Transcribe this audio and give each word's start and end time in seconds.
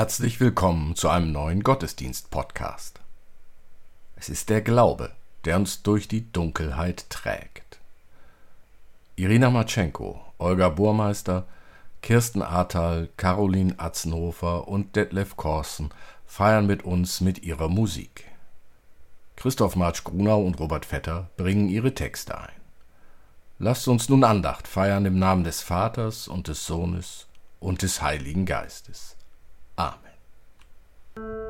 Herzlich 0.00 0.40
willkommen 0.40 0.96
zu 0.96 1.10
einem 1.10 1.30
neuen 1.30 1.62
Gottesdienst-Podcast. 1.62 3.00
Es 4.16 4.30
ist 4.30 4.48
der 4.48 4.62
Glaube, 4.62 5.10
der 5.44 5.56
uns 5.56 5.82
durch 5.82 6.08
die 6.08 6.32
Dunkelheit 6.32 7.10
trägt. 7.10 7.80
Irina 9.16 9.50
Matschenko, 9.50 10.18
Olga 10.38 10.70
Burmeister, 10.70 11.46
Kirsten 12.00 12.40
Ahrtal, 12.40 13.10
Caroline 13.18 13.74
Atzenhofer 13.76 14.68
und 14.68 14.96
Detlef 14.96 15.36
Korsen 15.36 15.90
feiern 16.24 16.66
mit 16.66 16.82
uns 16.82 17.20
mit 17.20 17.42
ihrer 17.42 17.68
Musik. 17.68 18.24
Christoph 19.36 19.76
Marsch-Grunau 19.76 20.42
und 20.42 20.58
Robert 20.60 20.86
Vetter 20.86 21.28
bringen 21.36 21.68
ihre 21.68 21.92
Texte 21.92 22.38
ein. 22.40 22.62
Lasst 23.58 23.86
uns 23.86 24.08
nun 24.08 24.24
Andacht 24.24 24.66
feiern 24.66 25.04
im 25.04 25.18
Namen 25.18 25.44
des 25.44 25.60
Vaters 25.60 26.26
und 26.26 26.48
des 26.48 26.64
Sohnes 26.64 27.26
und 27.58 27.82
des 27.82 28.00
Heiligen 28.00 28.46
Geistes. 28.46 29.18
Amen. 29.80 31.49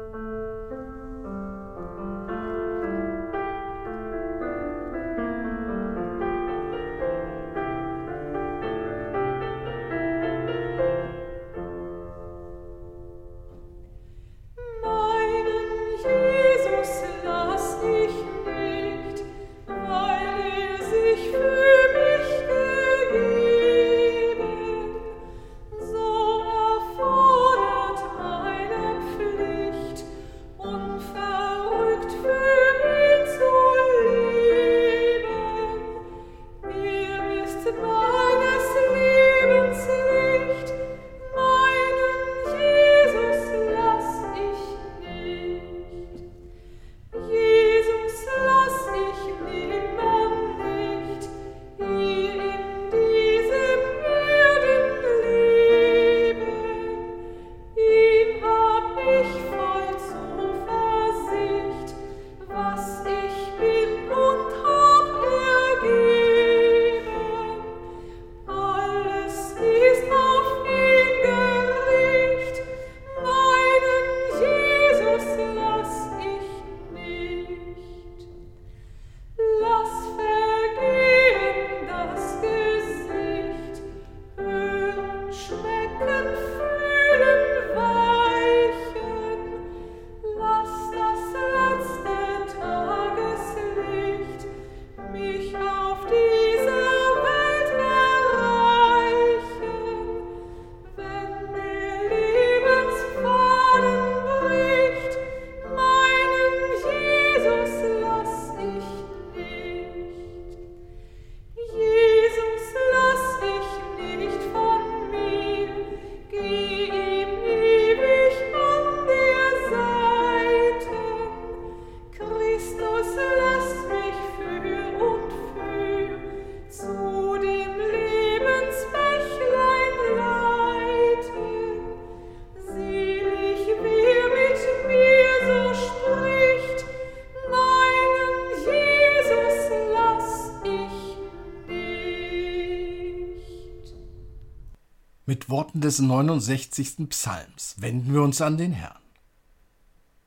Worten 145.70 145.82
des 145.82 146.00
69. 146.00 147.08
Psalms 147.10 147.76
wenden 147.78 148.12
wir 148.12 148.22
uns 148.22 148.40
an 148.40 148.56
den 148.56 148.72
Herrn. 148.72 148.98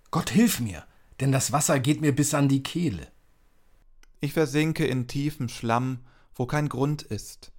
Gott 0.10 0.30
hilf 0.30 0.62
mir, 0.62 0.86
denn 1.20 1.34
das 1.34 1.52
Wasser 1.52 1.82
geht 1.82 2.00
mir 2.00 2.16
bis 2.16 2.34
an 2.34 2.48
die 2.48 2.64
Kehle. 2.64 3.12
Ich 4.22 4.32
versinke 4.32 4.86
in 4.86 5.10
tiefem 5.10 5.50
Schlamm, 5.50 6.00
wo 6.34 6.46
kein 6.46 6.70
Grund 6.70 7.02
ist. 7.02 7.52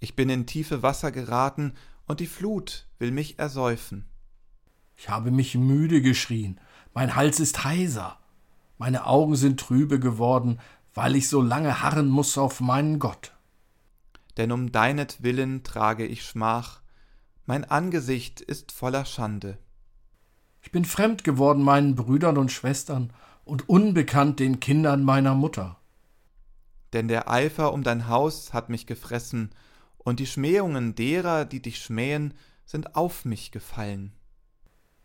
Ich 0.00 0.16
bin 0.16 0.28
in 0.28 0.44
tiefe 0.44 0.82
Wasser 0.82 1.12
geraten, 1.12 1.74
und 2.06 2.18
die 2.18 2.26
Flut 2.26 2.88
will 2.98 3.12
mich 3.12 3.38
ersäufen. 3.38 4.06
Ich 4.96 5.08
habe 5.08 5.30
mich 5.30 5.54
müde 5.54 6.02
geschrien, 6.02 6.58
mein 6.94 7.14
Hals 7.14 7.38
ist 7.38 7.62
heiser, 7.62 8.18
meine 8.76 9.06
Augen 9.06 9.36
sind 9.36 9.60
trübe 9.60 10.00
geworden, 10.00 10.58
weil 10.94 11.14
ich 11.14 11.28
so 11.28 11.40
lange 11.40 11.80
harren 11.80 12.08
muss 12.08 12.36
auf 12.36 12.58
meinen 12.58 12.98
Gott 12.98 13.32
denn 14.40 14.52
um 14.52 14.72
deinetwillen 14.72 15.64
trage 15.64 16.06
ich 16.06 16.24
Schmach, 16.24 16.80
mein 17.50 17.64
Angesicht 17.64 18.40
ist 18.40 18.70
voller 18.70 19.04
Schande. 19.04 19.58
Ich 20.62 20.70
bin 20.70 20.84
fremd 20.84 21.24
geworden 21.24 21.64
meinen 21.64 21.96
Brüdern 21.96 22.38
und 22.38 22.52
Schwestern 22.52 23.12
und 23.44 23.68
unbekannt 23.68 24.38
den 24.38 24.60
Kindern 24.60 25.02
meiner 25.02 25.34
Mutter. 25.34 25.76
Denn 26.92 27.08
der 27.08 27.28
Eifer 27.28 27.72
um 27.72 27.82
dein 27.82 28.06
Haus 28.06 28.52
hat 28.52 28.68
mich 28.68 28.86
gefressen, 28.86 29.50
und 29.98 30.20
die 30.20 30.28
Schmähungen 30.28 30.94
derer, 30.94 31.44
die 31.44 31.60
dich 31.60 31.82
schmähen, 31.82 32.34
sind 32.66 32.94
auf 32.94 33.24
mich 33.24 33.50
gefallen. 33.50 34.12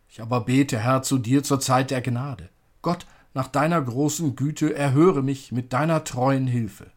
Ich 0.08 0.22
aber 0.22 0.42
bete, 0.42 0.78
Herr, 0.78 1.02
zu 1.02 1.18
dir 1.18 1.42
zur 1.42 1.60
Zeit 1.60 1.90
der 1.90 2.04
Gnade. 2.04 2.52
Gott, 2.84 3.08
nach 3.34 3.48
deiner 3.48 3.82
großen 3.82 4.36
Güte, 4.36 4.76
erhöre 4.76 5.24
mich 5.24 5.52
mit 5.52 5.74
deiner 5.74 6.04
treuen 6.04 6.46
Hilfe. 6.46 6.92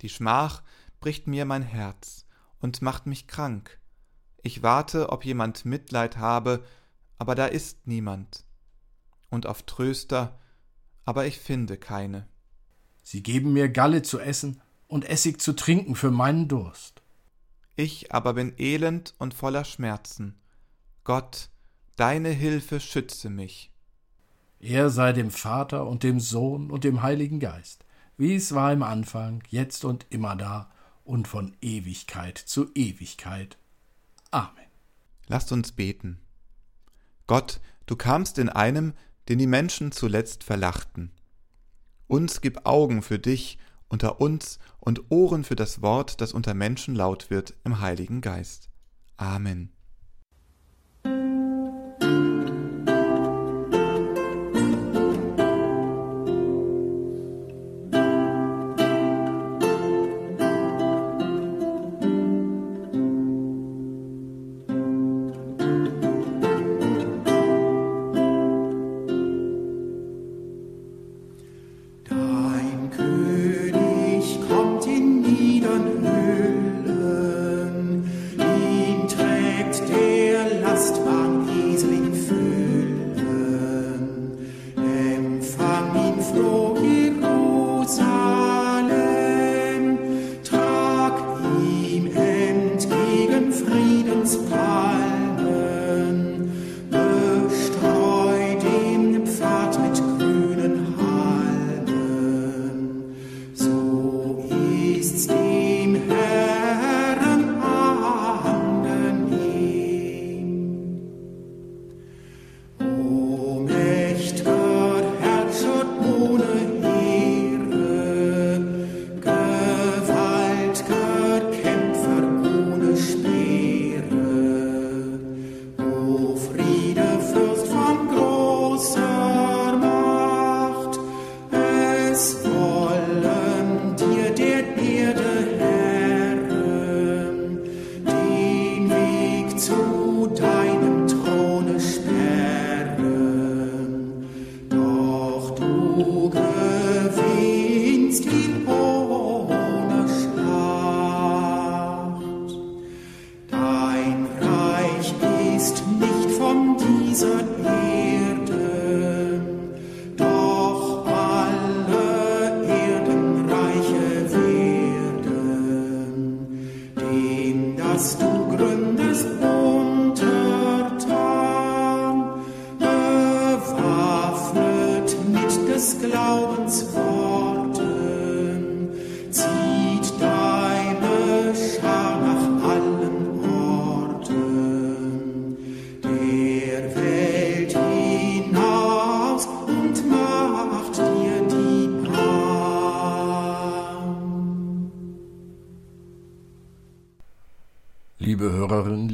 Die 0.00 0.08
Schmach 0.08 0.62
bricht 1.00 1.26
mir 1.26 1.44
mein 1.44 1.64
Herz 1.64 2.24
und 2.60 2.80
macht 2.80 3.04
mich 3.04 3.26
krank. 3.26 3.78
Ich 4.42 4.62
warte, 4.62 5.10
ob 5.10 5.24
jemand 5.24 5.64
Mitleid 5.64 6.16
habe, 6.16 6.64
aber 7.18 7.34
da 7.34 7.46
ist 7.46 7.86
niemand. 7.86 8.44
Und 9.28 9.46
auf 9.46 9.62
Tröster, 9.62 10.38
aber 11.04 11.26
ich 11.26 11.38
finde 11.38 11.76
keine. 11.76 12.26
Sie 13.02 13.22
geben 13.22 13.52
mir 13.52 13.68
Galle 13.68 14.02
zu 14.02 14.18
essen 14.18 14.60
und 14.86 15.04
Essig 15.04 15.40
zu 15.40 15.54
trinken 15.54 15.94
für 15.94 16.10
meinen 16.10 16.48
Durst. 16.48 17.02
Ich 17.76 18.12
aber 18.12 18.34
bin 18.34 18.54
elend 18.58 19.14
und 19.18 19.34
voller 19.34 19.64
Schmerzen. 19.64 20.38
Gott, 21.04 21.48
deine 21.96 22.30
Hilfe 22.30 22.80
schütze 22.80 23.30
mich. 23.30 23.72
Er 24.58 24.90
sei 24.90 25.12
dem 25.12 25.30
Vater 25.30 25.86
und 25.86 26.02
dem 26.02 26.20
Sohn 26.20 26.70
und 26.70 26.84
dem 26.84 27.02
Heiligen 27.02 27.40
Geist, 27.40 27.84
wie 28.18 28.34
es 28.34 28.54
war 28.54 28.72
im 28.72 28.82
Anfang, 28.82 29.42
jetzt 29.48 29.84
und 29.84 30.06
immer 30.10 30.36
da 30.36 30.70
und 31.04 31.26
von 31.26 31.56
Ewigkeit 31.62 32.36
zu 32.36 32.70
Ewigkeit. 32.74 33.56
Amen. 34.30 34.66
Lasst 35.26 35.52
uns 35.52 35.72
beten. 35.72 36.20
Gott, 37.26 37.60
du 37.86 37.96
kamst 37.96 38.38
in 38.38 38.48
einem, 38.48 38.94
den 39.28 39.38
die 39.38 39.46
Menschen 39.46 39.92
zuletzt 39.92 40.44
verlachten. 40.44 41.12
Uns 42.06 42.40
gib 42.40 42.66
Augen 42.66 43.02
für 43.02 43.18
dich 43.18 43.58
unter 43.88 44.20
uns 44.20 44.58
und 44.78 45.10
Ohren 45.10 45.44
für 45.44 45.56
das 45.56 45.82
Wort, 45.82 46.20
das 46.20 46.32
unter 46.32 46.54
Menschen 46.54 46.94
laut 46.94 47.30
wird 47.30 47.54
im 47.64 47.80
Heiligen 47.80 48.20
Geist. 48.20 48.70
Amen. 49.16 49.72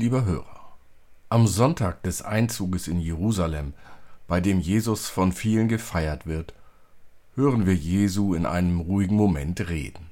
Lieber 0.06 0.24
Hörer, 0.24 0.76
am 1.30 1.48
Sonntag 1.48 2.04
des 2.04 2.22
Einzuges 2.22 2.86
in 2.86 3.00
Jerusalem, 3.00 3.74
bei 4.28 4.40
dem 4.40 4.60
Jesus 4.60 5.08
von 5.08 5.32
vielen 5.32 5.66
gefeiert 5.66 6.26
wird, 6.26 6.54
hören 7.34 7.66
wir 7.66 7.74
Jesu 7.74 8.32
in 8.32 8.46
einem 8.46 8.78
ruhigen 8.78 9.16
Moment 9.16 9.68
reden. 9.68 10.10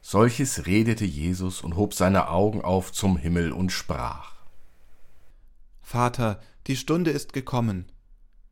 Solches 0.00 0.64
redete 0.64 1.04
Jesus 1.04 1.60
und 1.60 1.76
hob 1.76 1.92
seine 1.92 2.30
Augen 2.30 2.62
auf 2.62 2.90
zum 2.90 3.18
Himmel 3.18 3.52
und 3.52 3.70
sprach 3.70 4.32
Vater, 5.82 6.40
die 6.68 6.76
Stunde 6.76 7.10
ist 7.10 7.34
gekommen. 7.34 7.84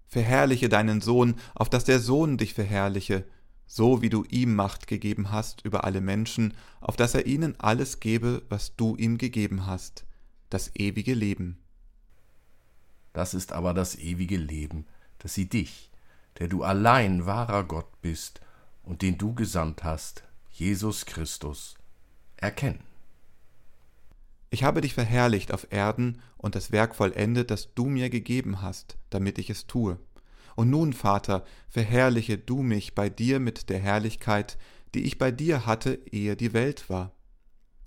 Verherrliche 0.08 0.68
deinen 0.68 1.00
Sohn, 1.00 1.36
auf 1.54 1.70
dass 1.70 1.84
der 1.84 2.00
Sohn 2.00 2.36
dich 2.36 2.52
verherrliche, 2.52 3.24
so 3.66 4.00
wie 4.02 4.08
du 4.08 4.24
ihm 4.24 4.54
Macht 4.54 4.86
gegeben 4.86 5.30
hast 5.32 5.62
über 5.64 5.84
alle 5.84 6.00
Menschen, 6.00 6.54
auf 6.80 6.96
dass 6.96 7.14
er 7.14 7.26
ihnen 7.26 7.58
alles 7.58 8.00
gebe, 8.00 8.42
was 8.48 8.76
du 8.76 8.96
ihm 8.96 9.18
gegeben 9.18 9.66
hast, 9.66 10.04
das 10.50 10.70
ewige 10.74 11.14
Leben. 11.14 11.58
Das 13.12 13.34
ist 13.34 13.52
aber 13.52 13.74
das 13.74 13.96
ewige 13.96 14.36
Leben, 14.36 14.86
dass 15.18 15.34
sie 15.34 15.48
dich, 15.48 15.90
der 16.38 16.48
du 16.48 16.62
allein 16.62 17.26
wahrer 17.26 17.64
Gott 17.64 18.00
bist 18.00 18.40
und 18.82 19.02
den 19.02 19.18
du 19.18 19.34
gesandt 19.34 19.84
hast, 19.84 20.22
Jesus 20.50 21.06
Christus, 21.06 21.74
erkennen. 22.36 22.80
Ich 24.50 24.64
habe 24.64 24.80
dich 24.80 24.94
verherrlicht 24.94 25.52
auf 25.52 25.66
Erden 25.70 26.22
und 26.38 26.54
das 26.54 26.70
Werk 26.70 26.94
vollendet, 26.94 27.50
das 27.50 27.74
du 27.74 27.86
mir 27.86 28.10
gegeben 28.10 28.62
hast, 28.62 28.96
damit 29.10 29.38
ich 29.38 29.50
es 29.50 29.66
tue. 29.66 29.98
Und 30.56 30.70
nun, 30.70 30.94
Vater, 30.94 31.44
verherrliche 31.68 32.38
du 32.38 32.62
mich 32.62 32.94
bei 32.94 33.08
dir 33.08 33.38
mit 33.38 33.68
der 33.68 33.78
Herrlichkeit, 33.78 34.58
die 34.94 35.02
ich 35.02 35.18
bei 35.18 35.30
dir 35.30 35.66
hatte, 35.66 36.00
ehe 36.10 36.34
die 36.34 36.54
Welt 36.54 36.88
war. 36.88 37.12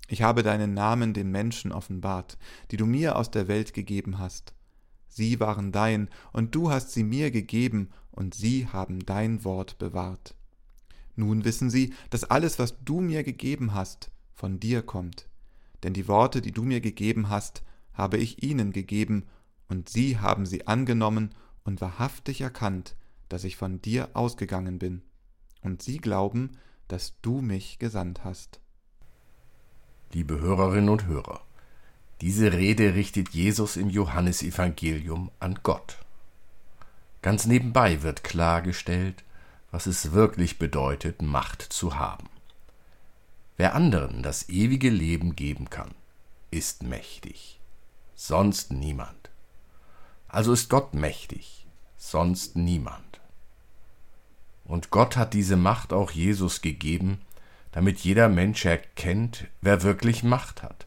Ich 0.08 0.22
habe 0.22 0.42
deinen 0.42 0.72
Namen 0.72 1.12
den 1.12 1.30
Menschen 1.30 1.72
offenbart, 1.72 2.38
die 2.70 2.76
du 2.76 2.86
mir 2.86 3.16
aus 3.16 3.30
der 3.30 3.48
Welt 3.48 3.74
gegeben 3.74 4.18
hast. 4.18 4.54
Sie 5.08 5.40
waren 5.40 5.72
dein, 5.72 6.08
und 6.32 6.54
du 6.54 6.70
hast 6.70 6.92
sie 6.92 7.02
mir 7.02 7.32
gegeben, 7.32 7.90
und 8.12 8.34
sie 8.34 8.68
haben 8.68 9.04
dein 9.04 9.44
Wort 9.44 9.78
bewahrt. 9.78 10.36
Nun 11.16 11.44
wissen 11.44 11.70
sie, 11.70 11.92
dass 12.10 12.24
alles, 12.24 12.60
was 12.60 12.76
du 12.84 13.00
mir 13.00 13.24
gegeben 13.24 13.74
hast, 13.74 14.12
von 14.32 14.60
dir 14.60 14.82
kommt. 14.82 15.28
Denn 15.82 15.92
die 15.92 16.06
Worte, 16.06 16.40
die 16.40 16.52
du 16.52 16.62
mir 16.62 16.80
gegeben 16.80 17.28
hast, 17.28 17.62
habe 17.92 18.16
ich 18.16 18.44
ihnen 18.44 18.72
gegeben, 18.72 19.26
und 19.68 19.88
sie 19.88 20.18
haben 20.18 20.46
sie 20.46 20.68
angenommen 20.68 21.34
und 21.64 21.80
wahrhaftig 21.80 22.40
erkannt, 22.40 22.96
dass 23.28 23.44
ich 23.44 23.56
von 23.56 23.80
dir 23.80 24.10
ausgegangen 24.14 24.78
bin, 24.78 25.02
und 25.62 25.82
sie 25.82 25.98
glauben, 25.98 26.56
dass 26.88 27.14
du 27.22 27.40
mich 27.40 27.78
gesandt 27.78 28.24
hast. 28.24 28.60
Liebe 30.12 30.40
Hörerinnen 30.40 30.88
und 30.88 31.06
Hörer, 31.06 31.40
diese 32.20 32.52
Rede 32.52 32.94
richtet 32.94 33.30
Jesus 33.30 33.76
im 33.76 33.88
Johannesevangelium 33.88 35.30
an 35.38 35.60
Gott. 35.62 35.98
Ganz 37.22 37.46
nebenbei 37.46 38.02
wird 38.02 38.24
klargestellt, 38.24 39.24
was 39.70 39.86
es 39.86 40.12
wirklich 40.12 40.58
bedeutet, 40.58 41.22
Macht 41.22 41.62
zu 41.62 41.96
haben. 41.96 42.28
Wer 43.56 43.74
anderen 43.74 44.22
das 44.22 44.48
ewige 44.48 44.88
Leben 44.88 45.36
geben 45.36 45.68
kann, 45.68 45.90
ist 46.50 46.82
mächtig, 46.82 47.60
sonst 48.14 48.72
niemand. 48.72 49.19
Also 50.32 50.52
ist 50.52 50.70
Gott 50.70 50.94
mächtig, 50.94 51.66
sonst 51.96 52.54
niemand. 52.54 53.20
Und 54.64 54.90
Gott 54.90 55.16
hat 55.16 55.34
diese 55.34 55.56
Macht 55.56 55.92
auch 55.92 56.12
Jesus 56.12 56.60
gegeben, 56.62 57.20
damit 57.72 57.98
jeder 58.00 58.28
Mensch 58.28 58.64
erkennt, 58.64 59.48
wer 59.60 59.82
wirklich 59.82 60.22
Macht 60.22 60.62
hat. 60.62 60.86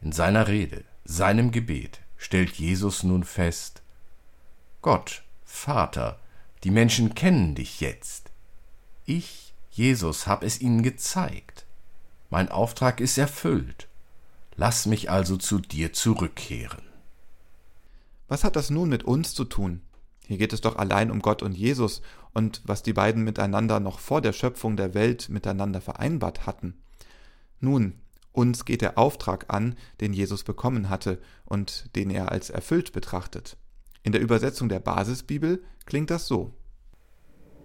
In 0.00 0.12
seiner 0.12 0.46
Rede, 0.46 0.84
seinem 1.04 1.50
Gebet 1.50 2.00
stellt 2.16 2.54
Jesus 2.54 3.02
nun 3.02 3.24
fest, 3.24 3.82
Gott, 4.80 5.24
Vater, 5.44 6.20
die 6.62 6.70
Menschen 6.70 7.16
kennen 7.16 7.56
dich 7.56 7.80
jetzt. 7.80 8.30
Ich, 9.04 9.54
Jesus, 9.72 10.28
hab 10.28 10.44
es 10.44 10.60
ihnen 10.60 10.84
gezeigt. 10.84 11.66
Mein 12.30 12.48
Auftrag 12.48 13.00
ist 13.00 13.18
erfüllt. 13.18 13.88
Lass 14.54 14.86
mich 14.86 15.10
also 15.10 15.36
zu 15.36 15.58
dir 15.58 15.92
zurückkehren. 15.92 16.95
Was 18.28 18.44
hat 18.44 18.56
das 18.56 18.70
nun 18.70 18.88
mit 18.88 19.04
uns 19.04 19.34
zu 19.34 19.44
tun? 19.44 19.82
Hier 20.26 20.38
geht 20.38 20.52
es 20.52 20.60
doch 20.60 20.76
allein 20.76 21.10
um 21.10 21.20
Gott 21.20 21.42
und 21.42 21.52
Jesus 21.52 22.02
und 22.32 22.60
was 22.64 22.82
die 22.82 22.92
beiden 22.92 23.22
miteinander 23.22 23.78
noch 23.78 24.00
vor 24.00 24.20
der 24.20 24.32
Schöpfung 24.32 24.76
der 24.76 24.94
Welt 24.94 25.28
miteinander 25.28 25.80
vereinbart 25.80 26.46
hatten. 26.46 26.74
Nun, 27.60 27.94
uns 28.32 28.64
geht 28.64 28.82
der 28.82 28.98
Auftrag 28.98 29.46
an, 29.48 29.76
den 30.00 30.12
Jesus 30.12 30.42
bekommen 30.42 30.90
hatte 30.90 31.20
und 31.44 31.94
den 31.94 32.10
er 32.10 32.32
als 32.32 32.50
erfüllt 32.50 32.92
betrachtet. 32.92 33.56
In 34.02 34.12
der 34.12 34.20
Übersetzung 34.20 34.68
der 34.68 34.80
Basisbibel 34.80 35.62
klingt 35.86 36.10
das 36.10 36.26
so. 36.26 36.52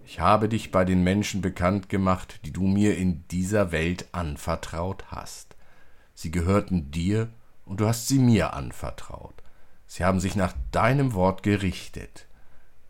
Ich 0.04 0.20
habe 0.20 0.48
dich 0.48 0.70
bei 0.70 0.84
den 0.84 1.02
Menschen 1.02 1.40
bekannt 1.40 1.88
gemacht, 1.88 2.40
die 2.44 2.52
du 2.52 2.62
mir 2.62 2.96
in 2.96 3.26
dieser 3.28 3.72
Welt 3.72 4.06
anvertraut 4.12 5.04
hast. 5.08 5.56
Sie 6.14 6.30
gehörten 6.30 6.90
dir 6.90 7.28
und 7.64 7.80
du 7.80 7.86
hast 7.86 8.08
sie 8.08 8.18
mir 8.18 8.54
anvertraut. 8.54 9.41
Sie 9.94 10.06
haben 10.06 10.20
sich 10.20 10.36
nach 10.36 10.54
deinem 10.70 11.12
Wort 11.12 11.42
gerichtet. 11.42 12.26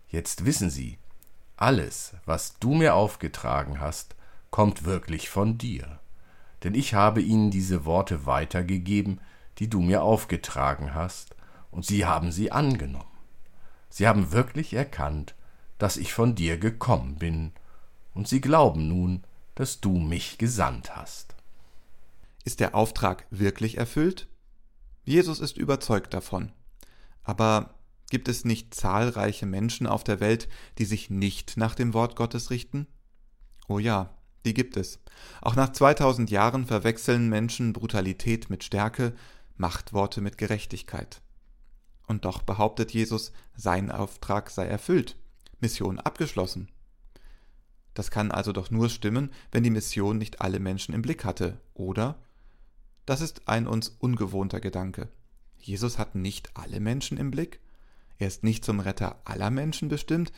Jetzt 0.06 0.44
wissen 0.44 0.71
sie, 0.71 0.99
alles, 1.56 2.14
was 2.26 2.61
du 2.61 2.75
mir 2.75 2.94
aufgetragen 2.94 3.80
hast, 3.80 4.14
kommt 4.52 4.85
wirklich 4.85 5.28
von 5.28 5.59
dir. 5.59 5.99
Denn 6.62 6.76
ich 6.76 6.94
habe 6.94 7.21
ihnen 7.21 7.50
diese 7.50 7.85
Worte 7.85 8.25
weitergegeben, 8.25 9.21
die 9.59 9.68
du 9.68 9.80
mir 9.80 10.04
aufgetragen 10.04 10.94
hast, 10.94 11.35
und 11.73 11.85
sie 11.85 12.06
haben 12.06 12.30
sie 12.30 12.52
angenommen. 12.52 13.18
Sie 13.88 14.06
haben 14.06 14.30
wirklich 14.30 14.73
erkannt, 14.73 15.35
dass 15.78 15.97
ich 15.97 16.12
von 16.12 16.37
dir 16.37 16.56
gekommen 16.56 17.16
bin, 17.16 17.50
und 18.14 18.28
sie 18.28 18.40
glauben 18.40 18.87
nun, 18.87 19.25
dass 19.56 19.80
du 19.80 19.99
mich 19.99 20.38
gesandt 20.38 20.94
hast. 20.94 21.35
Ist 22.44 22.61
der 22.61 22.76
Auftrag 22.76 23.26
wirklich 23.30 23.76
erfüllt? 23.76 24.28
Jesus 25.04 25.40
ist 25.40 25.56
überzeugt 25.56 26.14
davon. 26.14 26.52
Aber 27.23 27.75
gibt 28.11 28.29
es 28.29 28.45
nicht 28.45 28.75
zahlreiche 28.75 29.47
Menschen 29.47 29.87
auf 29.87 30.05
der 30.05 30.21
Welt, 30.21 30.49
die 30.79 30.85
sich 30.85 31.11
nicht 31.11 31.57
nach 31.57 31.75
dem 31.75 31.95
Wort 31.95 32.17
Gottes 32.17 32.50
richten? 32.50 32.87
Oh 33.69 33.79
ja, 33.79 34.14
die 34.45 34.55
gibt 34.55 34.76
es. 34.76 34.99
Auch 35.41 35.55
nach 35.55 35.73
2000 35.73 36.31
Jahren 36.31 36.67
verwechseln 36.67 37.29
Menschen 37.29 37.73
Brutalität 37.73 38.50
mit 38.50 38.64
Stärke, 38.64 39.14
Machtworte 39.57 40.21
mit 40.21 40.38
Gerechtigkeit. 40.38 41.23
Und 42.07 42.25
doch 42.25 42.43
behauptet 42.43 42.93
Jesus, 42.93 43.33
sein 43.57 43.91
Auftrag 43.91 44.50
sei 44.50 44.67
erfüllt, 44.67 45.17
Mission 45.61 45.99
abgeschlossen. 46.00 46.69
Das 47.95 48.11
kann 48.11 48.31
also 48.31 48.52
doch 48.52 48.71
nur 48.71 48.88
stimmen, 48.88 49.31
wenn 49.52 49.62
die 49.62 49.71
Mission 49.71 50.19
nicht 50.19 50.41
alle 50.41 50.59
Menschen 50.59 50.95
im 50.95 51.02
Blick 51.02 51.25
hatte, 51.25 51.61
oder? 51.75 52.19
Das 53.07 53.21
ist 53.21 53.49
ein 53.49 53.67
uns 53.67 53.88
ungewohnter 53.88 54.61
Gedanke. 54.61 55.09
Jesus 55.64 55.99
hat 55.99 56.14
nicht 56.14 56.57
alle 56.57 56.81
Menschen 56.81 57.19
im 57.19 57.31
Blick? 57.31 57.61
Er 58.19 58.28
ist 58.28 58.45
nicht 58.45 58.64
zum 58.64 58.81
Retter 58.81 59.21
aller 59.25 59.50
Menschen 59.50 59.88
bestimmt? 59.88 60.33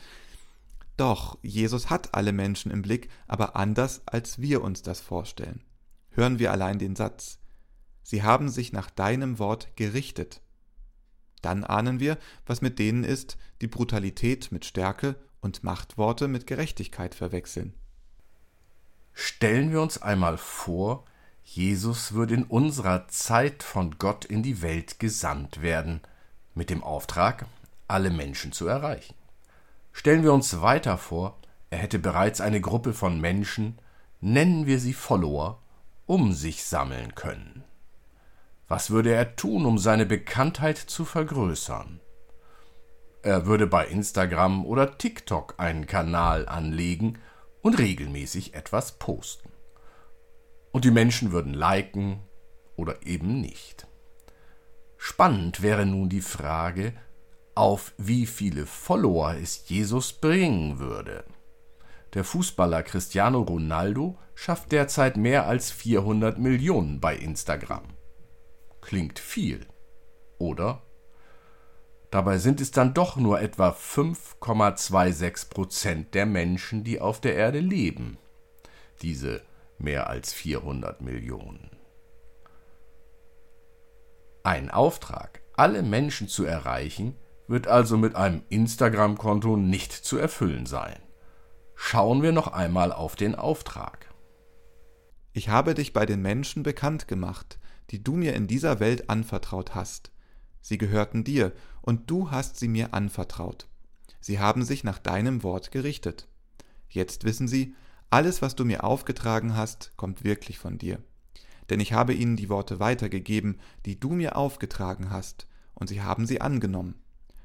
Doch, 0.97 1.37
Jesus 1.41 1.89
hat 1.89 2.13
alle 2.13 2.31
Menschen 2.31 2.71
im 2.71 2.81
Blick, 2.81 3.09
aber 3.27 3.55
anders, 3.55 4.01
als 4.05 4.39
wir 4.39 4.61
uns 4.61 4.81
das 4.81 5.01
vorstellen. 5.01 5.63
Hören 6.11 6.39
wir 6.39 6.51
allein 6.51 6.79
den 6.79 6.95
Satz. 6.95 7.39
Sie 8.01 8.23
haben 8.23 8.49
sich 8.49 8.71
nach 8.71 8.89
deinem 8.89 9.39
Wort 9.39 9.75
gerichtet. 9.75 10.41
Dann 11.41 11.63
ahnen 11.63 11.99
wir, 11.99 12.17
was 12.45 12.61
mit 12.61 12.79
denen 12.79 13.03
ist, 13.03 13.37
die 13.61 13.67
Brutalität 13.67 14.51
mit 14.51 14.65
Stärke 14.65 15.15
und 15.41 15.63
Machtworte 15.63 16.27
mit 16.27 16.47
Gerechtigkeit 16.47 17.13
verwechseln. 17.13 17.73
Stellen 19.13 19.71
wir 19.71 19.81
uns 19.81 20.01
einmal 20.01 20.37
vor, 20.37 21.05
Jesus 21.47 22.13
würde 22.13 22.33
in 22.33 22.43
unserer 22.43 23.07
Zeit 23.07 23.61
von 23.61 23.97
Gott 23.99 24.25
in 24.25 24.41
die 24.41 24.63
Welt 24.63 24.99
gesandt 24.99 25.61
werden, 25.61 26.01
mit 26.55 26.71
dem 26.71 26.83
Auftrag, 26.83 27.45
alle 27.87 28.09
Menschen 28.09 28.51
zu 28.51 28.67
erreichen. 28.67 29.13
Stellen 29.93 30.23
wir 30.23 30.33
uns 30.33 30.59
weiter 30.61 30.97
vor, 30.97 31.37
er 31.69 31.77
hätte 31.77 31.99
bereits 31.99 32.41
eine 32.41 32.59
Gruppe 32.59 32.93
von 32.93 33.21
Menschen, 33.21 33.77
nennen 34.21 34.65
wir 34.65 34.79
sie 34.79 34.93
Follower, 34.93 35.61
um 36.07 36.33
sich 36.33 36.63
sammeln 36.63 37.13
können. 37.13 37.63
Was 38.67 38.89
würde 38.89 39.13
er 39.13 39.35
tun, 39.35 39.65
um 39.67 39.77
seine 39.77 40.07
Bekanntheit 40.07 40.77
zu 40.77 41.05
vergrößern? 41.05 42.01
Er 43.21 43.45
würde 43.45 43.67
bei 43.67 43.85
Instagram 43.85 44.65
oder 44.65 44.97
TikTok 44.97 45.55
einen 45.57 45.85
Kanal 45.85 46.49
anlegen 46.49 47.19
und 47.61 47.77
regelmäßig 47.77 48.55
etwas 48.55 48.93
posten. 48.93 49.54
Und 50.75 50.83
die 50.83 50.91
Menschen 50.91 51.31
würden 51.31 51.53
liken 51.53 52.19
oder 52.75 52.97
eben 53.07 53.39
nicht. 53.39 53.87
Spannend 54.97 55.61
wäre 55.61 55.85
nun 55.85 56.09
die 56.09 56.19
Frage, 56.19 56.91
auf 57.53 57.93
wie 57.97 58.25
viele 58.25 58.65
Follower 58.65 59.35
es 59.35 59.69
Jesus 59.69 60.11
bringen 60.11 60.77
würde. 60.77 61.23
Der 62.13 62.25
Fußballer 62.25 62.83
Cristiano 62.83 63.39
Ronaldo 63.43 64.17
schafft 64.33 64.73
derzeit 64.73 65.15
mehr 65.15 65.47
als 65.47 65.71
400 65.71 66.39
Millionen 66.39 66.99
bei 66.99 67.15
Instagram. 67.15 67.83
Klingt 68.81 69.17
viel, 69.17 69.65
oder? 70.39 70.81
Dabei 72.11 72.37
sind 72.37 72.59
es 72.59 72.71
dann 72.71 72.93
doch 72.93 73.15
nur 73.15 73.39
etwa 73.39 73.69
5,26 73.69 75.49
Prozent 75.49 76.13
der 76.13 76.25
Menschen, 76.25 76.83
die 76.83 76.99
auf 76.99 77.21
der 77.21 77.35
Erde 77.35 77.59
leben. 77.61 78.17
Diese 79.01 79.41
mehr 79.77 80.09
als 80.09 80.33
400 80.33 81.01
Millionen. 81.01 81.69
Ein 84.43 84.69
Auftrag, 84.69 85.41
alle 85.55 85.81
Menschen 85.83 86.27
zu 86.27 86.45
erreichen, 86.45 87.15
wird 87.47 87.67
also 87.67 87.97
mit 87.97 88.15
einem 88.15 88.43
Instagram-Konto 88.49 89.57
nicht 89.57 89.91
zu 89.91 90.17
erfüllen 90.17 90.65
sein. 90.65 90.99
Schauen 91.75 92.21
wir 92.21 92.31
noch 92.31 92.47
einmal 92.47 92.91
auf 92.91 93.15
den 93.15 93.35
Auftrag. 93.35 94.13
Ich 95.33 95.49
habe 95.49 95.73
dich 95.73 95.93
bei 95.93 96.05
den 96.05 96.21
Menschen 96.21 96.63
bekannt 96.63 97.07
gemacht, 97.07 97.59
die 97.89 98.03
du 98.03 98.13
mir 98.13 98.33
in 98.33 98.47
dieser 98.47 98.79
Welt 98.79 99.09
anvertraut 99.09 99.75
hast. 99.75 100.11
Sie 100.61 100.77
gehörten 100.77 101.23
dir, 101.23 101.51
und 101.81 102.09
du 102.09 102.31
hast 102.31 102.57
sie 102.57 102.67
mir 102.67 102.93
anvertraut. 102.93 103.67
Sie 104.19 104.39
haben 104.39 104.63
sich 104.63 104.83
nach 104.83 104.97
deinem 104.97 105.43
Wort 105.43 105.71
gerichtet. 105.71 106.27
Jetzt 106.89 107.25
wissen 107.25 107.47
sie, 107.47 107.75
alles, 108.09 108.41
was 108.41 108.55
du 108.55 108.65
mir 108.65 108.83
aufgetragen 108.83 109.55
hast, 109.55 109.91
kommt 109.97 110.23
wirklich 110.23 110.57
von 110.57 110.77
dir. 110.77 110.99
Denn 111.69 111.79
ich 111.79 111.93
habe 111.93 112.13
ihnen 112.13 112.35
die 112.35 112.49
Worte 112.49 112.79
weitergegeben, 112.79 113.59
die 113.85 113.99
du 113.99 114.09
mir 114.09 114.35
aufgetragen 114.35 115.09
hast, 115.09 115.47
und 115.73 115.87
sie 115.87 116.01
haben 116.01 116.25
sie 116.25 116.41
angenommen. 116.41 116.95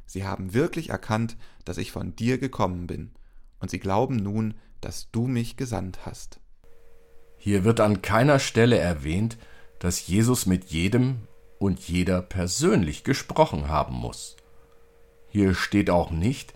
Sie 0.06 0.24
haben 0.24 0.54
wirklich 0.54 0.90
erkannt, 0.90 1.36
dass 1.64 1.78
ich 1.78 1.92
von 1.92 2.14
dir 2.16 2.38
gekommen 2.38 2.86
bin, 2.86 3.12
und 3.60 3.70
sie 3.70 3.78
glauben 3.78 4.16
nun, 4.16 4.54
dass 4.80 5.10
du 5.10 5.26
mich 5.26 5.56
gesandt 5.56 6.06
hast. 6.06 6.40
Hier 7.36 7.64
wird 7.64 7.80
an 7.80 8.02
keiner 8.02 8.38
Stelle 8.38 8.78
erwähnt, 8.78 9.38
dass 9.78 10.06
Jesus 10.06 10.46
mit 10.46 10.66
jedem 10.66 11.26
und 11.58 11.80
jeder 11.80 12.22
persönlich 12.22 13.04
gesprochen 13.04 13.68
haben 13.68 13.94
muss. 13.94 14.36
Hier 15.28 15.54
steht 15.54 15.90
auch 15.90 16.10
nicht, 16.10 16.54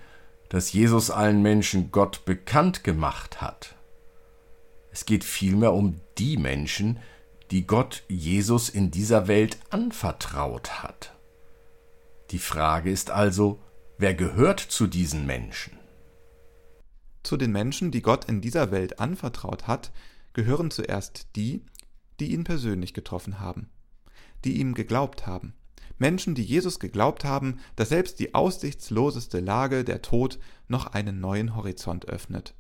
dass 0.49 0.73
Jesus 0.73 1.11
allen 1.11 1.43
Menschen 1.43 1.91
Gott 1.91 2.25
bekannt 2.25 2.85
gemacht 2.85 3.41
hat. 3.41 3.77
Es 4.95 5.05
geht 5.05 5.25
vielmehr 5.25 5.75
um 5.75 6.01
die 6.17 6.39
Menschen, 6.39 6.99
die 7.51 7.67
Gott 7.67 8.05
Jesus 8.09 8.71
in 8.71 8.91
dieser 8.91 9.29
Welt 9.29 9.59
anvertraut 9.69 10.83
hat. 10.83 11.15
Die 12.31 12.39
Frage 12.39 12.91
ist 12.91 13.11
also, 13.11 13.61
wer 13.99 14.15
gehört 14.15 14.61
zu 14.61 14.87
diesen 14.87 15.27
Menschen? 15.27 15.77
Zu 17.23 17.37
den 17.37 17.53
Menschen, 17.53 17.91
die 17.91 18.01
Gott 18.01 18.27
in 18.27 18.41
dieser 18.41 18.71
Welt 18.71 19.01
anvertraut 19.01 19.67
hat, 19.67 19.93
gehören 20.33 20.71
zuerst 20.71 21.27
die, 21.37 21.67
die 22.21 22.33
ihn 22.33 22.45
persönlich 22.45 22.95
getroffen 22.95 23.41
haben 23.41 23.69
die 24.45 24.61
ihm 24.61 24.75
geglaubt 24.75 25.27
haben. 25.27 25.55
Menschen, 25.99 26.35
die 26.35 26.43
Jesus 26.43 26.81
geglaubt 26.81 27.25
haben, 27.25 27.61
dass 27.77 27.89
selbst 27.89 28.19
die 28.19 28.35
aussichtsloseste 28.35 29.41
Lage, 29.41 29.85
der 29.85 30.03
Tod, 30.03 30.39
noch 30.69 30.89
einen 30.89 31.21
neuen 31.21 31.57
Horizont 31.57 32.09
öffnet. 32.09 32.55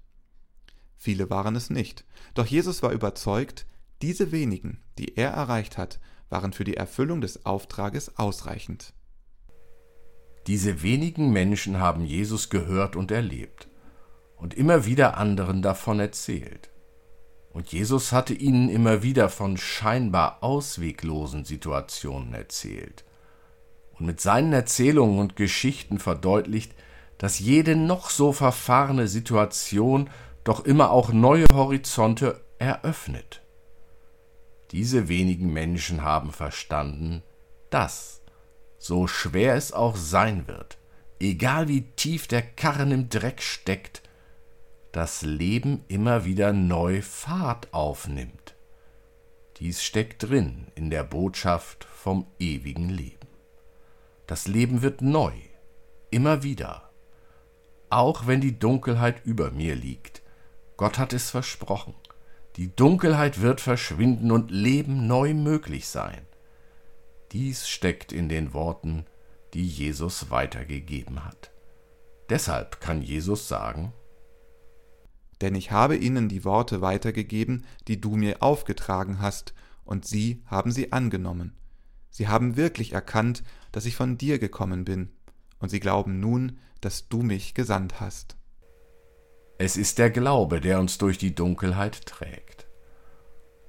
Viele 1.04 1.28
waren 1.28 1.54
es 1.54 1.68
nicht, 1.68 2.06
doch 2.32 2.46
Jesus 2.46 2.82
war 2.82 2.90
überzeugt, 2.92 3.66
diese 4.00 4.32
wenigen, 4.32 4.80
die 4.96 5.18
er 5.18 5.32
erreicht 5.32 5.76
hat, 5.76 6.00
waren 6.30 6.54
für 6.54 6.64
die 6.64 6.78
Erfüllung 6.78 7.20
des 7.20 7.44
Auftrages 7.44 8.16
ausreichend. 8.16 8.94
Diese 10.46 10.82
wenigen 10.82 11.30
Menschen 11.30 11.78
haben 11.78 12.06
Jesus 12.06 12.48
gehört 12.48 12.96
und 12.96 13.10
erlebt 13.10 13.68
und 14.38 14.54
immer 14.54 14.86
wieder 14.86 15.18
anderen 15.18 15.60
davon 15.60 16.00
erzählt. 16.00 16.70
Und 17.52 17.70
Jesus 17.70 18.10
hatte 18.10 18.32
ihnen 18.32 18.70
immer 18.70 19.02
wieder 19.02 19.28
von 19.28 19.58
scheinbar 19.58 20.42
ausweglosen 20.42 21.44
Situationen 21.44 22.32
erzählt. 22.32 23.04
Und 23.98 24.06
mit 24.06 24.22
seinen 24.22 24.54
Erzählungen 24.54 25.18
und 25.18 25.36
Geschichten 25.36 25.98
verdeutlicht, 25.98 26.72
dass 27.18 27.40
jede 27.40 27.76
noch 27.76 28.08
so 28.08 28.32
verfahrene 28.32 29.06
Situation 29.06 30.08
doch 30.44 30.64
immer 30.64 30.90
auch 30.90 31.12
neue 31.12 31.46
Horizonte 31.52 32.44
eröffnet. 32.58 33.42
Diese 34.70 35.08
wenigen 35.08 35.52
Menschen 35.52 36.02
haben 36.02 36.32
verstanden, 36.32 37.22
dass, 37.70 38.22
so 38.78 39.06
schwer 39.06 39.54
es 39.54 39.72
auch 39.72 39.96
sein 39.96 40.46
wird, 40.46 40.78
egal 41.20 41.68
wie 41.68 41.82
tief 41.82 42.26
der 42.28 42.42
Karren 42.42 42.92
im 42.92 43.08
Dreck 43.08 43.42
steckt, 43.42 44.02
das 44.92 45.22
Leben 45.22 45.84
immer 45.88 46.24
wieder 46.24 46.52
neu 46.52 47.02
Fahrt 47.02 47.72
aufnimmt. 47.72 48.54
Dies 49.58 49.82
steckt 49.82 50.24
drin 50.24 50.66
in 50.74 50.90
der 50.90 51.04
Botschaft 51.04 51.84
vom 51.84 52.26
ewigen 52.38 52.88
Leben. 52.88 53.28
Das 54.26 54.46
Leben 54.46 54.82
wird 54.82 55.02
neu, 55.02 55.32
immer 56.10 56.42
wieder, 56.42 56.90
auch 57.90 58.26
wenn 58.26 58.40
die 58.40 58.58
Dunkelheit 58.58 59.24
über 59.24 59.50
mir 59.50 59.74
liegt. 59.74 60.22
Gott 60.76 60.98
hat 60.98 61.12
es 61.12 61.30
versprochen. 61.30 61.94
Die 62.56 62.74
Dunkelheit 62.74 63.40
wird 63.40 63.60
verschwinden 63.60 64.30
und 64.30 64.50
Leben 64.50 65.06
neu 65.06 65.34
möglich 65.34 65.88
sein. 65.88 66.26
Dies 67.32 67.68
steckt 67.68 68.12
in 68.12 68.28
den 68.28 68.54
Worten, 68.54 69.06
die 69.54 69.66
Jesus 69.66 70.30
weitergegeben 70.30 71.24
hat. 71.24 71.50
Deshalb 72.28 72.80
kann 72.80 73.02
Jesus 73.02 73.48
sagen, 73.48 73.92
denn 75.40 75.54
ich 75.54 75.70
habe 75.72 75.96
ihnen 75.96 76.28
die 76.28 76.44
Worte 76.44 76.80
weitergegeben, 76.80 77.66
die 77.88 78.00
du 78.00 78.16
mir 78.16 78.42
aufgetragen 78.42 79.20
hast, 79.20 79.52
und 79.84 80.06
sie 80.06 80.42
haben 80.46 80.72
sie 80.72 80.92
angenommen. 80.92 81.56
Sie 82.08 82.28
haben 82.28 82.56
wirklich 82.56 82.92
erkannt, 82.92 83.42
dass 83.72 83.84
ich 83.84 83.96
von 83.96 84.16
dir 84.16 84.38
gekommen 84.38 84.84
bin, 84.84 85.10
und 85.58 85.68
sie 85.68 85.80
glauben 85.80 86.20
nun, 86.20 86.58
dass 86.80 87.08
du 87.08 87.22
mich 87.22 87.54
gesandt 87.54 88.00
hast. 88.00 88.36
Es 89.56 89.76
ist 89.76 89.98
der 89.98 90.10
Glaube, 90.10 90.60
der 90.60 90.80
uns 90.80 90.98
durch 90.98 91.16
die 91.16 91.34
Dunkelheit 91.34 92.06
trägt. 92.06 92.66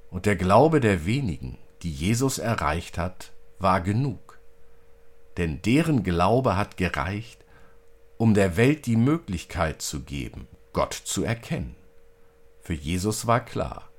Und 0.09 0.25
der 0.25 0.35
Glaube 0.35 0.79
der 0.79 1.05
wenigen, 1.05 1.59
die 1.83 1.91
Jesus 1.91 2.39
erreicht 2.39 2.97
hat, 2.97 3.33
war 3.59 3.81
genug. 3.81 4.39
Denn 5.37 5.61
deren 5.61 6.03
Glaube 6.03 6.57
hat 6.57 6.77
gereicht, 6.77 7.45
um 8.17 8.33
der 8.33 8.57
Welt 8.57 8.85
die 8.85 8.95
Möglichkeit 8.95 9.81
zu 9.81 10.01
geben, 10.01 10.47
Gott 10.73 10.93
zu 10.93 11.23
erkennen. 11.23 11.75
Für 12.61 12.73
Jesus 12.73 13.27
war 13.27 13.43
klar, 13.45 13.89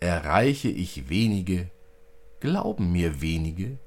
erreiche 0.00 0.68
ich 0.68 1.08
wenige, 1.08 1.70
glauben 2.40 2.90
mir 2.90 3.20
wenige, 3.20 3.78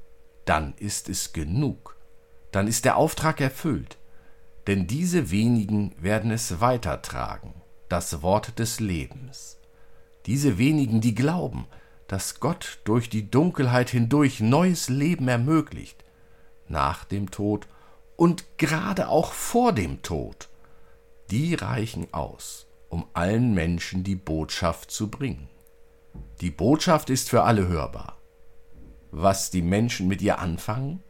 dann 0.46 0.76
ist 0.78 1.10
es 1.10 1.34
genug, 1.34 1.98
dann 2.52 2.68
ist 2.68 2.86
der 2.86 2.96
Auftrag 2.96 3.42
erfüllt, 3.42 3.98
denn 4.68 4.88
diese 4.88 5.32
wenigen 5.32 5.94
werden 6.02 6.32
es 6.32 6.62
weitertragen, 6.62 7.54
das 7.90 8.22
Wort 8.22 8.60
des 8.60 8.80
Lebens. 8.80 9.60
Diese 10.26 10.58
wenigen, 10.58 11.02
die 11.02 11.16
glauben, 11.16 11.68
dass 12.08 12.40
Gott 12.40 12.80
durch 12.86 13.10
die 13.10 13.30
Dunkelheit 13.30 13.90
hindurch 13.90 14.40
neues 14.40 14.90
Leben 14.90 15.28
ermöglicht, 15.28 16.04
nach 16.68 17.04
dem 17.04 17.32
Tod 17.32 17.68
und 18.16 18.58
gerade 18.58 19.10
auch 19.10 19.34
vor 19.34 19.74
dem 19.74 20.02
Tod, 20.02 20.50
die 21.30 21.56
reichen 21.56 22.14
aus, 22.14 22.68
um 22.90 23.06
allen 23.14 23.54
Menschen 23.54 24.04
die 24.04 24.16
Botschaft 24.16 24.92
zu 24.92 25.10
bringen. 25.10 25.50
Die 26.42 26.52
Botschaft 26.52 27.10
ist 27.10 27.30
für 27.30 27.44
alle 27.44 27.68
hörbar. 27.68 28.18
Was 29.12 29.52
die 29.52 29.62
Menschen 29.62 30.08
mit 30.08 30.22
ihr 30.22 30.40
anfangen? 30.40 31.04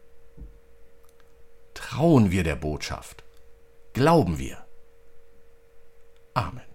Trauen 1.73 2.31
wir 2.31 2.43
der 2.43 2.55
Botschaft? 2.55 3.23
Glauben 3.93 4.39
wir? 4.39 4.65
Amen. 6.33 6.72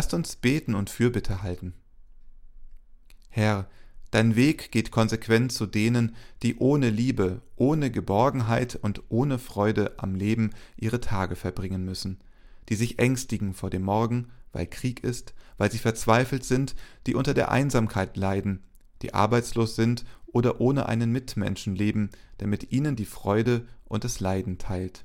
Lasst 0.00 0.14
uns 0.14 0.36
beten 0.36 0.74
und 0.74 0.88
Fürbitte 0.88 1.42
halten. 1.42 1.74
Herr, 3.28 3.68
dein 4.10 4.34
Weg 4.34 4.72
geht 4.72 4.90
konsequent 4.90 5.52
zu 5.52 5.66
denen, 5.66 6.16
die 6.42 6.56
ohne 6.56 6.88
Liebe, 6.88 7.42
ohne 7.56 7.90
Geborgenheit 7.90 8.76
und 8.76 9.02
ohne 9.10 9.38
Freude 9.38 9.98
am 9.98 10.14
Leben 10.14 10.54
ihre 10.78 11.02
Tage 11.02 11.36
verbringen 11.36 11.84
müssen, 11.84 12.18
die 12.70 12.76
sich 12.76 12.98
ängstigen 12.98 13.52
vor 13.52 13.68
dem 13.68 13.82
Morgen, 13.82 14.28
weil 14.52 14.66
Krieg 14.66 15.04
ist, 15.04 15.34
weil 15.58 15.70
sie 15.70 15.76
verzweifelt 15.76 16.44
sind, 16.44 16.76
die 17.06 17.14
unter 17.14 17.34
der 17.34 17.50
Einsamkeit 17.50 18.16
leiden, 18.16 18.62
die 19.02 19.12
arbeitslos 19.12 19.76
sind 19.76 20.06
oder 20.24 20.62
ohne 20.62 20.86
einen 20.86 21.12
Mitmenschen 21.12 21.76
leben, 21.76 22.08
der 22.40 22.46
mit 22.46 22.72
ihnen 22.72 22.96
die 22.96 23.04
Freude 23.04 23.66
und 23.84 24.04
das 24.04 24.18
Leiden 24.18 24.56
teilt. 24.56 25.04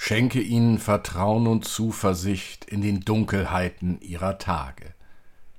Schenke 0.00 0.40
ihnen 0.40 0.78
Vertrauen 0.78 1.48
und 1.48 1.64
Zuversicht 1.64 2.64
in 2.64 2.82
den 2.82 3.00
Dunkelheiten 3.00 4.00
ihrer 4.00 4.38
Tage. 4.38 4.94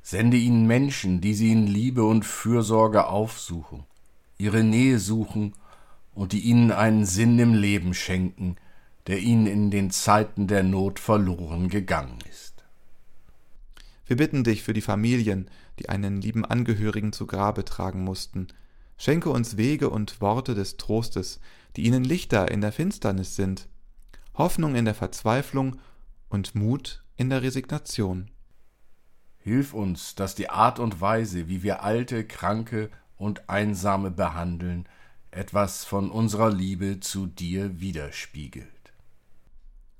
Sende 0.01 0.37
ihnen 0.37 0.65
Menschen, 0.65 1.19
die 1.19 1.33
sie 1.33 1.51
in 1.51 1.67
Liebe 1.67 2.05
und 2.05 2.25
Fürsorge 2.25 3.07
aufsuchen, 3.07 3.83
ihre 4.37 4.63
Nähe 4.63 4.97
suchen 4.97 5.53
und 6.15 6.31
die 6.31 6.39
ihnen 6.39 6.71
einen 6.71 7.05
Sinn 7.05 7.37
im 7.37 7.53
Leben 7.53 7.93
schenken, 7.93 8.55
der 9.07 9.19
ihnen 9.19 9.45
in 9.45 9.71
den 9.71 9.91
Zeiten 9.91 10.47
der 10.47 10.63
Not 10.63 10.99
verloren 10.99 11.67
gegangen 11.67 12.17
ist. 12.31 12.63
Wir 14.07 14.15
bitten 14.15 14.45
dich 14.45 14.63
für 14.63 14.73
die 14.73 14.81
Familien, 14.81 15.51
die 15.79 15.89
einen 15.89 16.21
lieben 16.21 16.45
Angehörigen 16.45 17.11
zu 17.11 17.27
Grabe 17.27 17.65
tragen 17.65 18.05
mussten. 18.05 18.47
Schenke 18.97 19.31
uns 19.31 19.57
Wege 19.57 19.89
und 19.89 20.21
Worte 20.21 20.55
des 20.55 20.77
Trostes, 20.77 21.41
die 21.75 21.83
ihnen 21.83 22.05
Lichter 22.05 22.49
in 22.49 22.61
der 22.61 22.71
Finsternis 22.71 23.35
sind, 23.35 23.67
Hoffnung 24.39 24.75
in 24.75 24.85
der 24.85 24.95
Verzweiflung 24.95 25.81
und 26.29 26.55
Mut 26.55 27.03
in 27.17 27.29
der 27.29 27.41
Resignation. 27.41 28.31
Hilf 29.37 29.73
uns, 29.73 30.15
dass 30.15 30.33
die 30.33 30.49
Art 30.49 30.79
und 30.79 31.01
Weise, 31.01 31.49
wie 31.49 31.61
wir 31.61 31.83
Alte, 31.83 32.23
Kranke 32.23 32.89
und 33.17 33.49
Einsame 33.49 34.11
behandeln, 34.11 34.87
etwas 35.29 35.83
von 35.83 36.09
unserer 36.09 36.49
Liebe 36.49 37.01
zu 37.01 37.27
dir 37.27 37.81
widerspiegelt. 37.81 38.93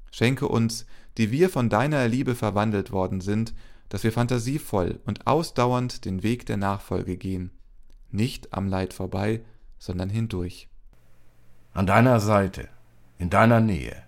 Schenke 0.10 0.48
uns, 0.48 0.86
die 1.18 1.32
wir 1.32 1.50
von 1.50 1.70
deiner 1.70 2.08
Liebe 2.08 2.34
verwandelt 2.34 2.92
worden 2.92 3.20
sind, 3.20 3.54
dass 3.90 4.06
wir 4.06 4.14
fantasievoll 4.14 5.02
und 5.06 5.28
ausdauernd 5.28 6.06
den 6.06 6.24
Weg 6.24 6.46
der 6.46 6.56
Nachfolge 6.56 7.18
gehen, 7.18 7.52
nicht 8.10 8.54
am 8.54 8.70
Leid 8.70 8.94
vorbei, 8.94 9.42
sondern 9.80 10.10
hindurch. 10.10 10.70
An 11.74 11.86
deiner 11.86 12.22
Seite, 12.22 12.70
in 13.18 13.30
deiner 13.30 13.60
Nähe, 13.60 14.08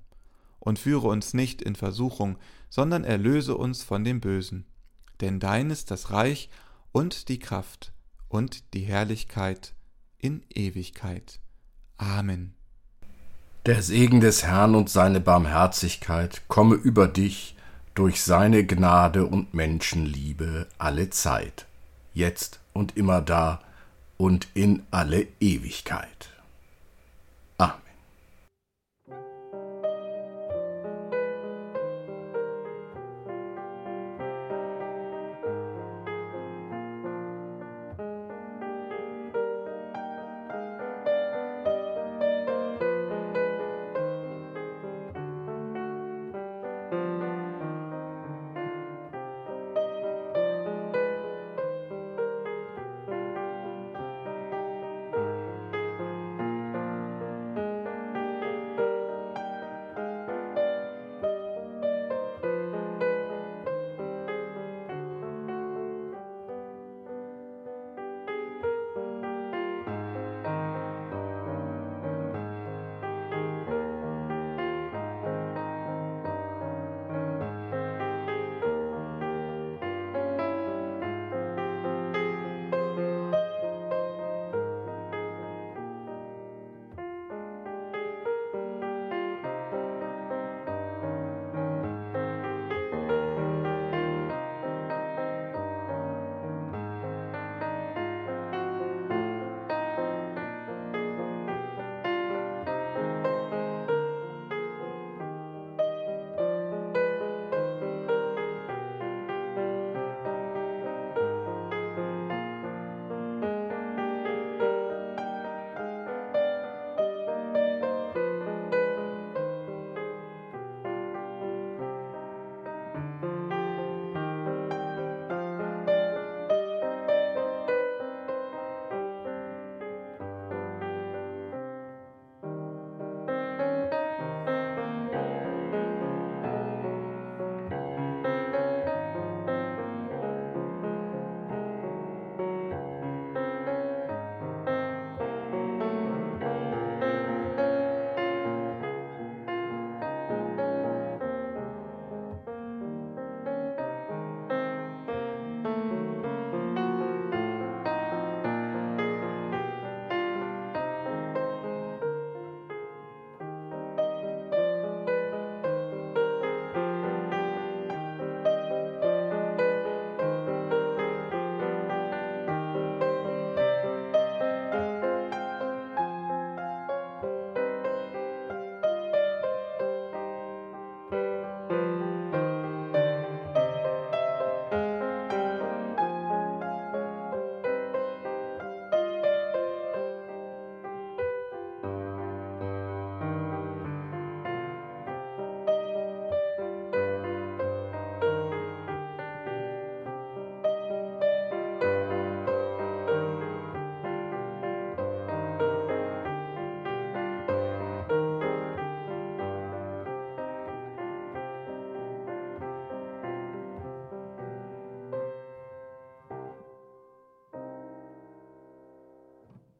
Und 0.61 0.79
führe 0.79 1.09
uns 1.09 1.33
nicht 1.33 1.61
in 1.61 1.75
Versuchung, 1.75 2.37
sondern 2.69 3.03
erlöse 3.03 3.57
uns 3.57 3.83
von 3.83 4.05
dem 4.05 4.21
Bösen. 4.21 4.65
Denn 5.19 5.39
dein 5.39 5.69
ist 5.69 5.91
das 5.91 6.11
Reich 6.11 6.49
und 6.93 7.27
die 7.27 7.39
Kraft 7.39 7.91
und 8.29 8.73
die 8.73 8.81
Herrlichkeit 8.81 9.73
in 10.17 10.43
Ewigkeit. 10.53 11.39
Amen. 11.97 12.53
Der 13.67 13.83
Segen 13.83 14.21
des 14.21 14.43
Herrn 14.43 14.73
und 14.73 14.89
seine 14.89 15.19
Barmherzigkeit 15.19 16.41
komme 16.47 16.75
über 16.75 17.07
dich 17.07 17.55
durch 17.93 18.23
seine 18.23 18.65
Gnade 18.65 19.25
und 19.25 19.53
Menschenliebe 19.53 20.67
alle 20.79 21.11
Zeit, 21.11 21.67
jetzt 22.13 22.59
und 22.73 22.97
immer 22.97 23.21
da 23.21 23.61
und 24.17 24.47
in 24.53 24.83
alle 24.89 25.27
Ewigkeit. 25.39 26.30